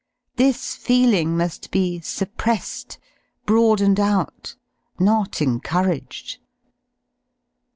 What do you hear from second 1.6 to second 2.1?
be